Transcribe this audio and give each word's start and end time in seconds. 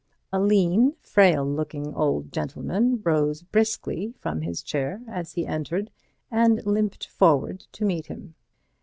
A 0.33 0.39
lean, 0.39 0.95
frail 1.03 1.45
looking 1.45 1.93
old 1.93 2.31
gentleman 2.31 3.03
rose 3.03 3.43
briskly 3.43 4.15
from 4.17 4.41
his 4.41 4.63
chair 4.63 5.01
as 5.07 5.33
he 5.33 5.45
entered 5.45 5.91
and 6.31 6.65
limped 6.65 7.05
forward 7.05 7.67
to 7.73 7.85
meet 7.85 8.07
him. 8.07 8.33